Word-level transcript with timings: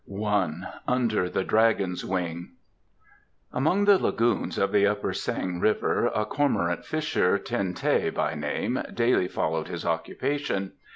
i. 0.11 0.55
UNDER 0.87 1.29
THE 1.29 1.43
DRAGON'S 1.43 2.03
WING 2.03 2.53
Among 3.53 3.85
the 3.85 3.99
lagoons 3.99 4.57
of 4.57 4.71
the 4.71 4.87
Upper 4.87 5.13
Seng 5.13 5.59
river 5.59 6.07
a 6.15 6.25
cormorant 6.25 6.83
fisher, 6.83 7.37
Ten 7.37 7.75
teh 7.75 8.09
by 8.09 8.33
name, 8.33 8.81
daily 8.95 9.27
followed 9.27 9.67
his 9.67 9.85
occupation. 9.85 10.71